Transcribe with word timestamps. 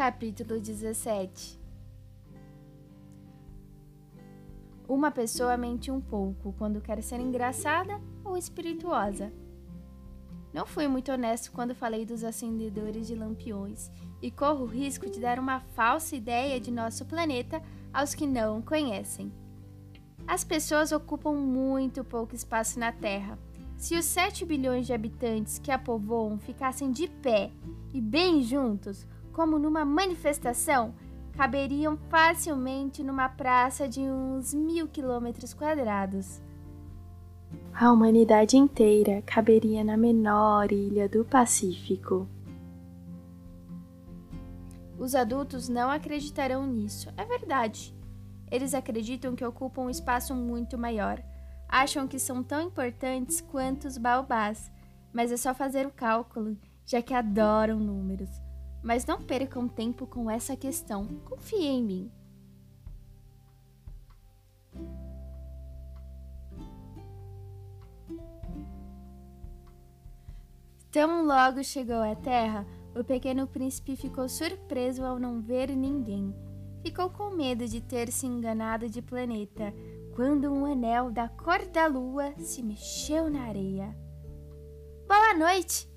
Capítulo 0.00 0.58
17 0.58 1.60
Uma 4.88 5.10
pessoa 5.10 5.58
mente 5.58 5.90
um 5.90 6.00
pouco 6.00 6.54
quando 6.54 6.80
quer 6.80 7.02
ser 7.02 7.20
engraçada 7.20 8.00
ou 8.24 8.34
espirituosa. 8.34 9.30
Não 10.54 10.64
fui 10.64 10.88
muito 10.88 11.12
honesto 11.12 11.52
quando 11.52 11.74
falei 11.74 12.06
dos 12.06 12.24
acendedores 12.24 13.06
de 13.06 13.14
lampiões 13.14 13.90
e 14.22 14.30
corro 14.30 14.64
o 14.64 14.66
risco 14.66 15.10
de 15.10 15.20
dar 15.20 15.38
uma 15.38 15.60
falsa 15.60 16.16
ideia 16.16 16.58
de 16.58 16.70
nosso 16.70 17.04
planeta 17.04 17.62
aos 17.92 18.14
que 18.14 18.26
não 18.26 18.62
conhecem. 18.62 19.30
As 20.26 20.42
pessoas 20.42 20.92
ocupam 20.92 21.34
muito 21.34 22.02
pouco 22.02 22.34
espaço 22.34 22.78
na 22.78 22.90
Terra. 22.90 23.38
Se 23.76 23.94
os 23.96 24.06
7 24.06 24.46
bilhões 24.46 24.86
de 24.86 24.94
habitantes 24.94 25.58
que 25.58 25.70
a 25.70 25.78
povoam 25.78 26.38
ficassem 26.38 26.90
de 26.90 27.06
pé 27.06 27.50
e 27.92 28.00
bem 28.00 28.42
juntos, 28.42 29.06
como 29.40 29.58
numa 29.58 29.86
manifestação, 29.86 30.94
caberiam 31.34 31.96
facilmente 32.10 33.02
numa 33.02 33.26
praça 33.26 33.88
de 33.88 34.00
uns 34.00 34.52
mil 34.52 34.86
quilômetros 34.86 35.54
quadrados. 35.54 36.42
A 37.72 37.90
humanidade 37.90 38.58
inteira 38.58 39.22
caberia 39.22 39.82
na 39.82 39.96
menor 39.96 40.70
ilha 40.70 41.08
do 41.08 41.24
Pacífico. 41.24 42.28
Os 44.98 45.14
adultos 45.14 45.70
não 45.70 45.90
acreditarão 45.90 46.66
nisso, 46.66 47.10
é 47.16 47.24
verdade. 47.24 47.96
Eles 48.50 48.74
acreditam 48.74 49.34
que 49.34 49.42
ocupam 49.44 49.84
um 49.84 49.90
espaço 49.90 50.34
muito 50.34 50.76
maior. 50.76 51.18
Acham 51.66 52.06
que 52.06 52.18
são 52.18 52.42
tão 52.42 52.60
importantes 52.60 53.40
quanto 53.40 53.88
os 53.88 53.96
baobás, 53.96 54.70
mas 55.14 55.32
é 55.32 55.38
só 55.38 55.54
fazer 55.54 55.86
o 55.86 55.90
cálculo, 55.90 56.58
já 56.84 57.00
que 57.00 57.14
adoram 57.14 57.78
números. 57.80 58.28
Mas 58.82 59.04
não 59.04 59.20
percam 59.20 59.68
tempo 59.68 60.06
com 60.06 60.30
essa 60.30 60.56
questão. 60.56 61.06
Confie 61.24 61.66
em 61.66 61.82
mim. 61.82 62.12
Tão 70.90 71.24
logo 71.24 71.62
chegou 71.62 72.02
à 72.02 72.16
Terra, 72.16 72.66
o 72.96 73.04
pequeno 73.04 73.46
príncipe 73.46 73.94
ficou 73.94 74.28
surpreso 74.28 75.04
ao 75.04 75.20
não 75.20 75.40
ver 75.40 75.68
ninguém. 75.70 76.34
Ficou 76.82 77.10
com 77.10 77.30
medo 77.30 77.68
de 77.68 77.80
ter 77.80 78.10
se 78.10 78.26
enganado 78.26 78.88
de 78.88 79.00
planeta 79.00 79.72
quando 80.16 80.52
um 80.52 80.64
anel 80.64 81.10
da 81.10 81.28
cor 81.28 81.64
da 81.66 81.86
lua 81.86 82.34
se 82.38 82.62
mexeu 82.62 83.30
na 83.30 83.42
areia. 83.42 83.96
Boa 85.06 85.34
noite! 85.34 85.88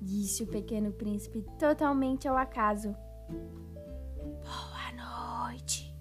Disse 0.00 0.42
o 0.42 0.46
pequeno 0.46 0.92
príncipe 0.92 1.44
totalmente 1.58 2.28
ao 2.28 2.36
acaso. 2.36 2.94
Boa 4.42 5.48
noite, 5.48 5.94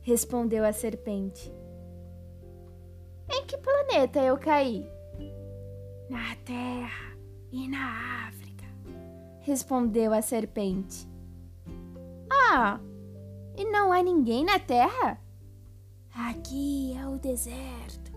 respondeu 0.00 0.64
a 0.64 0.72
serpente. 0.72 1.52
Em 3.30 3.46
que 3.46 3.56
planeta 3.56 4.20
eu 4.20 4.36
caí? 4.38 4.86
Na 6.08 6.34
Terra 6.44 7.16
e 7.50 7.68
na 7.68 8.28
África, 8.28 8.66
respondeu 9.40 10.12
a 10.12 10.20
serpente. 10.20 11.08
Ah, 12.30 12.80
e 13.56 13.64
não 13.64 13.92
há 13.92 14.02
ninguém 14.02 14.44
na 14.44 14.58
Terra? 14.58 15.18
Aqui 16.14 16.94
é 16.94 17.06
o 17.06 17.18
deserto. 17.18 18.12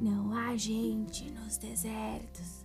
Não 0.00 0.32
há 0.32 0.56
gente 0.56 1.30
nos 1.32 1.56
desertos. 1.56 2.64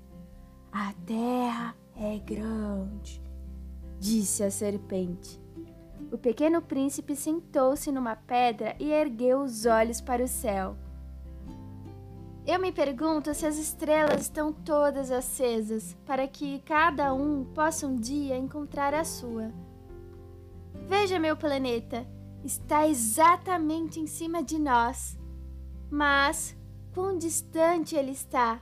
A 0.72 0.94
terra 1.06 1.76
é 2.04 2.18
grande, 2.18 3.22
disse 4.00 4.44
a 4.44 4.50
serpente. 4.50 5.40
O 6.12 6.18
pequeno 6.18 6.62
príncipe 6.62 7.16
sentou-se 7.16 7.92
numa 7.92 8.16
pedra 8.16 8.76
e 8.80 8.92
ergueu 8.92 9.42
os 9.42 9.66
olhos 9.66 10.02
para 10.02 10.24
o 10.24 10.28
céu. 10.28 10.76
Eu 12.46 12.60
me 12.60 12.72
pergunto 12.72 13.34
se 13.36 13.46
as 13.46 13.58
estrelas 13.58 14.24
estão 14.24 14.52
todas 14.52 15.12
acesas 15.12 15.96
para 16.04 16.28
que 16.28 16.60
cada 16.62 17.14
um 17.14 17.46
possa 17.54 17.86
um 17.86 17.96
dia 17.96 18.36
encontrar 18.36 18.96
a 18.96 19.04
sua. 19.04 19.52
Veja 20.88 21.20
meu 21.20 21.38
planeta, 21.38 22.06
está 22.44 22.88
exatamente 22.88 24.00
em 24.00 24.08
cima 24.08 24.42
de 24.42 24.58
nós. 24.58 25.18
Mas 25.90 26.58
quão 26.94 27.16
distante 27.16 27.96
ele 27.96 28.12
está? 28.12 28.60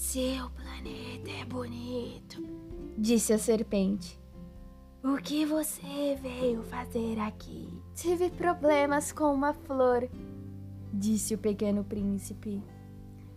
Seu 0.00 0.48
planeta 0.52 1.30
é 1.30 1.44
bonito, 1.44 2.42
disse 2.96 3.34
a 3.34 3.38
serpente. 3.38 4.18
O 5.04 5.18
que 5.18 5.44
você 5.44 6.16
veio 6.22 6.62
fazer 6.62 7.20
aqui? 7.20 7.68
Tive 7.94 8.30
problemas 8.30 9.12
com 9.12 9.30
uma 9.34 9.52
flor, 9.52 10.08
disse 10.90 11.34
o 11.34 11.38
pequeno 11.38 11.84
príncipe. 11.84 12.62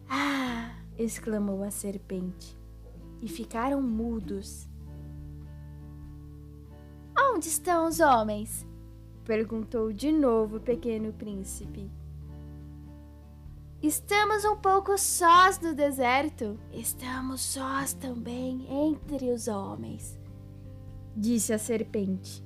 Ah! 0.10 0.74
exclamou 0.98 1.64
a 1.64 1.70
serpente. 1.70 2.58
E 3.22 3.28
ficaram 3.28 3.82
mudos. 3.82 4.66
Onde 7.34 7.50
estão 7.50 7.90
os 7.90 8.00
homens? 8.00 8.66
perguntou 9.26 9.92
de 9.92 10.14
novo 10.14 10.56
o 10.58 10.62
pequeno 10.62 11.12
príncipe. 11.12 11.92
Estamos 13.84 14.46
um 14.46 14.56
pouco 14.56 14.98
sós 14.98 15.60
no 15.60 15.76
deserto. 15.76 16.58
Estamos 16.72 17.42
sós 17.42 17.92
também 17.92 18.66
entre 18.70 19.30
os 19.30 19.50
homens, 19.50 20.18
disse 21.14 21.52
a 21.52 21.60
serpente. 21.60 22.42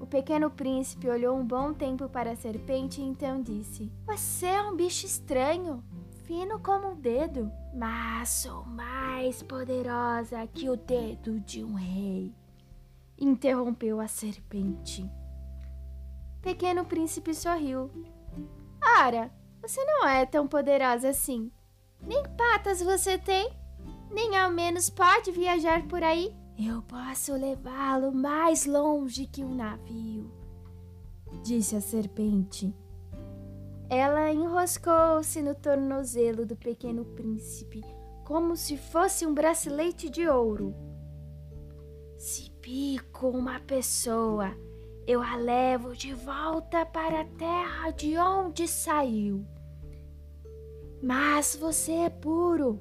O 0.00 0.08
pequeno 0.08 0.50
príncipe 0.50 1.08
olhou 1.08 1.38
um 1.38 1.46
bom 1.46 1.72
tempo 1.72 2.08
para 2.08 2.32
a 2.32 2.36
serpente 2.36 3.00
e 3.00 3.04
então 3.04 3.40
disse: 3.40 3.92
Você 4.06 4.46
é 4.46 4.60
um 4.60 4.74
bicho 4.74 5.06
estranho, 5.06 5.84
fino 6.24 6.58
como 6.58 6.88
um 6.88 7.00
dedo, 7.00 7.48
mas 7.72 8.28
sou 8.30 8.64
mais 8.66 9.40
poderosa 9.40 10.44
que 10.48 10.68
o 10.68 10.76
dedo 10.76 11.38
de 11.38 11.62
um 11.62 11.74
rei. 11.74 12.34
Interrompeu 13.16 14.00
a 14.00 14.08
serpente. 14.08 15.08
Pequeno 16.40 16.84
príncipe 16.84 17.32
sorriu. 17.32 17.88
Ora, 18.98 19.30
você 19.62 19.82
não 19.84 20.06
é 20.06 20.26
tão 20.26 20.48
poderosa 20.48 21.10
assim. 21.10 21.50
Nem 22.04 22.22
patas 22.36 22.82
você 22.82 23.16
tem, 23.16 23.48
nem 24.10 24.36
ao 24.36 24.50
menos 24.50 24.90
pode 24.90 25.30
viajar 25.30 25.86
por 25.86 26.02
aí. 26.02 26.34
Eu 26.58 26.82
posso 26.82 27.32
levá-lo 27.32 28.12
mais 28.12 28.66
longe 28.66 29.26
que 29.26 29.44
um 29.44 29.54
navio, 29.54 30.30
disse 31.42 31.76
a 31.76 31.80
serpente. 31.80 32.74
Ela 33.88 34.32
enroscou-se 34.32 35.40
no 35.40 35.54
tornozelo 35.54 36.44
do 36.44 36.56
pequeno 36.56 37.04
príncipe, 37.04 37.82
como 38.24 38.56
se 38.56 38.76
fosse 38.76 39.24
um 39.24 39.32
bracelete 39.32 40.10
de 40.10 40.26
ouro. 40.26 40.74
Se 42.18 42.50
pico 42.60 43.28
uma 43.28 43.60
pessoa, 43.60 44.56
eu 45.06 45.20
a 45.20 45.36
levo 45.36 45.96
de 45.96 46.14
volta 46.14 46.86
para 46.86 47.22
a 47.22 47.24
terra 47.24 47.90
de 47.90 48.16
onde 48.16 48.68
saiu. 48.68 49.44
Mas 51.02 51.56
você 51.56 51.92
é 51.92 52.10
puro, 52.10 52.80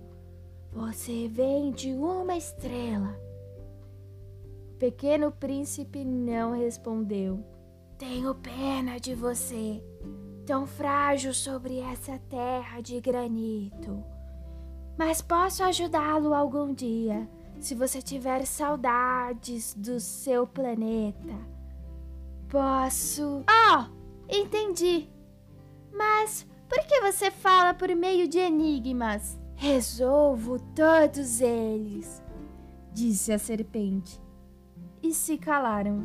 você 0.71 1.27
vem 1.27 1.71
de 1.71 1.91
uma 1.93 2.35
estrela. 2.35 3.17
O 4.73 4.77
pequeno 4.77 5.31
príncipe 5.31 6.03
não 6.05 6.51
respondeu. 6.51 7.43
Tenho 7.97 8.35
pena 8.35 8.99
de 8.99 9.15
você, 9.15 9.83
tão 10.45 10.67
frágil 10.67 11.33
sobre 11.33 11.79
essa 11.79 12.19
terra 12.29 12.81
de 12.81 12.99
granito. 13.01 14.03
Mas 14.97 15.21
posso 15.21 15.63
ajudá-lo 15.63 16.33
algum 16.35 16.73
dia, 16.73 17.27
se 17.59 17.73
você 17.73 18.01
tiver 18.01 18.45
saudades 18.45 19.73
do 19.73 19.99
seu 19.99 20.45
planeta 20.45 21.60
posso. 22.51 23.43
Oh, 23.49 23.85
entendi. 24.29 25.09
Mas 25.91 26.45
por 26.67 26.85
que 26.85 26.99
você 26.99 27.31
fala 27.31 27.73
por 27.73 27.89
meio 27.95 28.27
de 28.27 28.37
enigmas? 28.37 29.39
Resolvo 29.55 30.59
todos 30.75 31.39
eles, 31.39 32.21
disse 32.93 33.31
a 33.31 33.39
serpente. 33.39 34.21
E 35.01 35.13
se 35.13 35.37
calaram. 35.37 36.03